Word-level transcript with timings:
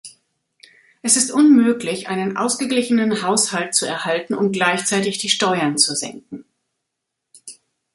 Es 1.03 1.15
ist 1.15 1.29
unmöglich, 1.29 2.07
einen 2.09 2.35
ausgeglichenen 2.35 3.21
Haushalt 3.21 3.75
zu 3.75 3.85
erhalten 3.85 4.33
und 4.33 4.51
gleichzeitig 4.51 5.19
die 5.19 5.29
Steuern 5.29 5.77
zu 5.77 5.93
senken. 5.93 6.43